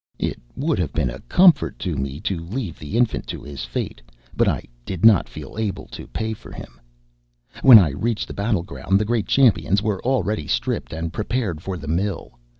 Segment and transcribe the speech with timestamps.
[0.17, 4.01] It would have been a comfort to me to leave the infant to his fate,
[4.35, 6.79] but I did not feel able to pay for him.
[7.61, 11.77] When I reached the battle ground, the great champions were already stripped and prepared for
[11.77, 12.31] the "mill."